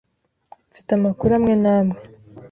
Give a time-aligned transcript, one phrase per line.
[0.71, 1.99] Mfite amakuru amwe n'amwe.